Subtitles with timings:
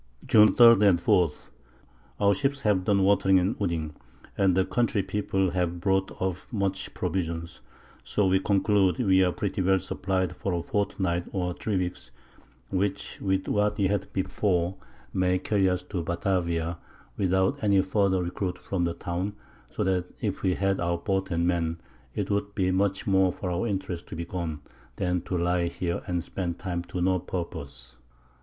[0.25, 1.31] June 3 and 4.
[2.19, 3.93] Our Ships have done Watering and Wooding,
[4.35, 7.61] and the Country People have brought off much Provisions:
[8.03, 12.09] so we conclude we are pretty well supplied for a Fortnight or Three Weeks;
[12.71, 14.75] which, with what we had before,
[15.13, 16.79] may carry us to Batavia,
[17.15, 19.33] without any further Recruit from the Town;
[19.69, 21.79] so that if we had our Boat and Men,
[22.15, 24.61] it would be much more for our Interest to be gone,
[24.95, 27.97] than to lie here, and spend time to no Purpose.